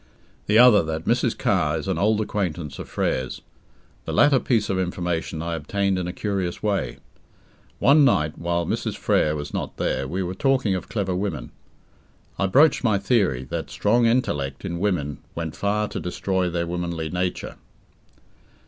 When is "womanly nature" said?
16.65-17.57